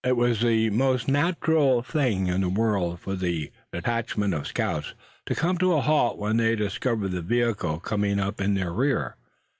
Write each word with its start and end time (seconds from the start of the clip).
IT 0.03 0.17
was 0.17 0.41
the 0.41 0.67
most 0.71 1.07
natural 1.07 1.83
thing 1.83 2.25
in 2.25 2.41
the 2.41 2.49
world 2.49 2.99
for 2.99 3.13
the 3.15 3.51
detachment 3.71 4.33
of 4.33 4.47
scouts 4.47 4.95
to 5.27 5.35
come 5.35 5.59
to 5.59 5.73
a 5.73 5.81
halt 5.81 6.17
when 6.17 6.37
they 6.37 6.55
discovered 6.55 7.09
the 7.09 7.21
vehicle 7.21 7.79
coming 7.79 8.19
up 8.19 8.41
in 8.41 8.55
their 8.55 8.73
rear. 8.73 9.15